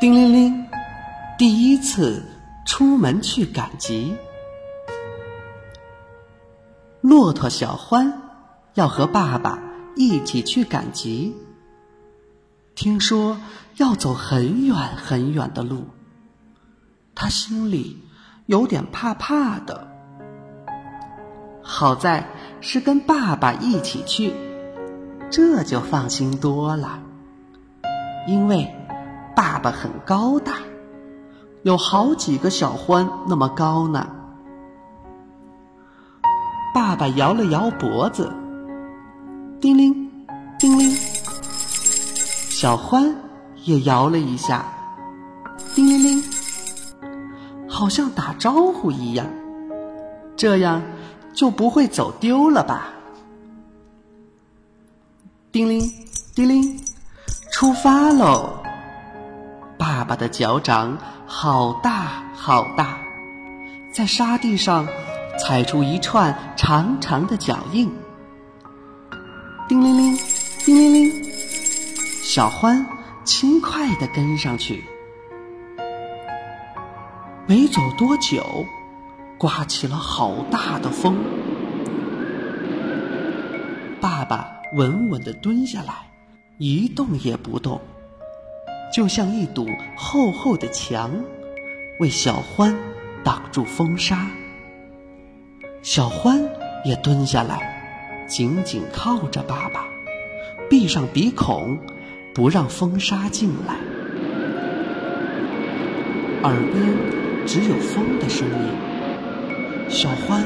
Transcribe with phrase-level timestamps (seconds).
[0.00, 0.66] 叮铃铃，
[1.36, 2.24] 第一次
[2.64, 4.16] 出门去赶集。
[7.02, 8.22] 骆驼小欢
[8.72, 9.58] 要和爸爸
[9.94, 11.36] 一起去赶集，
[12.74, 13.38] 听说
[13.76, 15.84] 要走很远很远的路，
[17.14, 18.02] 他心里
[18.46, 19.86] 有点怕怕的。
[21.62, 22.26] 好在
[22.62, 24.32] 是跟爸爸一起去，
[25.30, 27.02] 这就放心多了，
[28.26, 28.74] 因为。
[29.34, 30.54] 爸爸很高大，
[31.62, 34.08] 有好几个小欢那么高呢。
[36.74, 38.32] 爸爸摇了摇脖子，
[39.60, 40.10] 叮铃，
[40.58, 40.90] 叮铃。
[42.50, 43.14] 小欢
[43.64, 44.64] 也摇了一下，
[45.74, 46.24] 叮铃铃，
[47.68, 49.26] 好像打招呼一样。
[50.36, 50.82] 这样
[51.32, 52.88] 就不会走丢了吧？
[55.50, 55.80] 叮铃，
[56.34, 56.78] 叮铃，
[57.52, 58.59] 出发喽！
[60.00, 60.96] 爸爸的脚掌
[61.26, 62.96] 好大好大，
[63.92, 64.88] 在沙地上
[65.38, 67.92] 踩出一串长长的脚印。
[69.68, 70.18] 叮铃铃，
[70.64, 71.22] 叮铃铃，
[72.22, 72.86] 小欢
[73.24, 74.82] 轻快地跟上去。
[77.46, 78.64] 没走多久，
[79.36, 81.14] 刮起了好大的风。
[84.00, 85.92] 爸爸稳稳地蹲下来，
[86.56, 87.78] 一动也不动。
[88.92, 91.12] 就像一堵厚厚的墙，
[92.00, 92.76] 为小欢
[93.22, 94.26] 挡住风沙。
[95.80, 96.42] 小欢
[96.84, 99.84] 也蹲下来，紧紧靠着爸爸，
[100.68, 101.78] 闭上鼻孔，
[102.34, 103.74] 不让风沙进来。
[106.42, 110.42] 耳边只有风的声音，小欢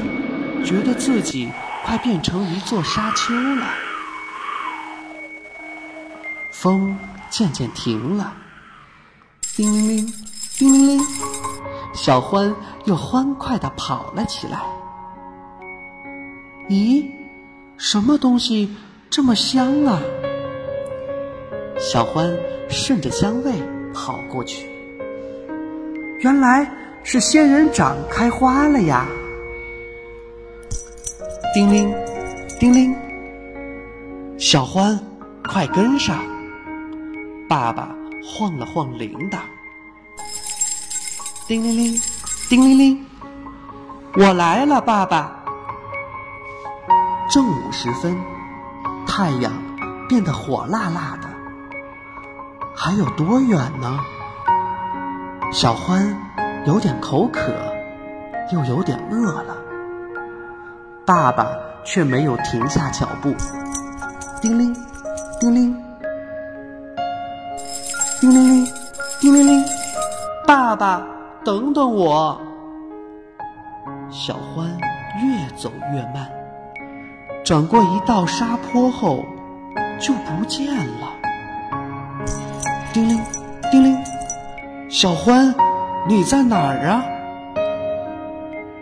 [0.63, 1.49] 觉得自己
[1.83, 3.65] 快变成一座沙丘了。
[6.51, 6.95] 风。
[7.37, 8.33] 渐渐停了，
[9.57, 10.13] 叮铃铃，
[10.57, 11.05] 叮铃铃，
[11.93, 12.55] 小欢
[12.85, 14.61] 又欢快地跑了起来。
[16.69, 17.05] 咦，
[17.75, 18.73] 什么东西
[19.09, 19.99] 这么香啊？
[21.77, 22.33] 小欢
[22.69, 23.51] 顺着香味
[23.93, 24.69] 跑过去，
[26.21, 26.71] 原来
[27.03, 29.05] 是仙人掌开花了呀！
[31.53, 31.93] 叮铃，
[32.61, 32.95] 叮铃，
[34.37, 34.97] 小欢，
[35.43, 36.17] 快跟上！
[37.47, 37.89] 爸爸
[38.23, 39.37] 晃了晃铃铛，
[41.47, 42.01] 叮铃铃，
[42.49, 43.05] 叮铃铃，
[44.15, 45.43] 我来了，爸爸。
[47.29, 48.17] 正午时分，
[49.05, 49.53] 太阳
[50.09, 51.29] 变得火辣辣的，
[52.75, 53.99] 还有多远呢？
[55.51, 56.17] 小欢
[56.65, 57.53] 有点口渴，
[58.51, 59.55] 又有点饿了。
[61.05, 61.47] 爸爸
[61.85, 63.35] 却没有停下脚步，
[64.41, 64.75] 叮铃，
[65.39, 65.79] 叮铃。
[68.25, 68.73] 叮铃铃，
[69.19, 69.63] 叮铃铃，
[70.47, 70.99] 爸爸，
[71.43, 72.41] 等等我！
[74.09, 74.65] 小欢
[75.21, 76.27] 越走越慢，
[77.43, 79.23] 转过一道沙坡后
[79.99, 81.07] 就不见了。
[82.91, 83.21] 叮铃，
[83.71, 83.95] 叮铃，
[84.89, 85.53] 小欢，
[86.07, 87.03] 你在哪儿啊？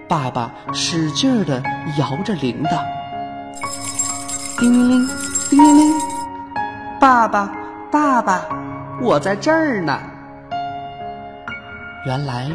[0.08, 1.62] 爸爸使劲儿地
[1.98, 2.80] 摇着铃铛。
[4.58, 5.10] 叮铃铃，
[5.50, 5.94] 叮铃铃，
[6.98, 7.52] 爸爸，
[7.92, 8.42] 爸爸。
[9.04, 10.02] 我在这儿呢。
[12.06, 12.50] 原来，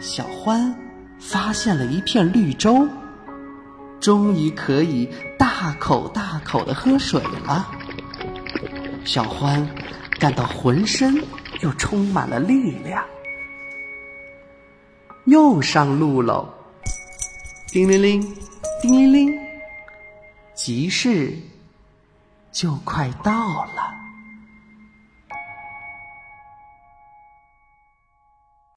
[0.00, 0.74] 小欢
[1.20, 2.88] 发现了一片绿洲，
[4.00, 5.06] 终于可以
[5.38, 7.70] 大口大口的喝水了。
[9.04, 9.68] 小欢
[10.18, 11.22] 感到浑身
[11.60, 13.04] 又充满了力量，
[15.26, 16.48] 又上路喽！
[17.68, 18.36] 叮铃铃，
[18.80, 19.38] 叮铃铃，
[20.54, 21.34] 集市
[22.50, 23.93] 就快到了。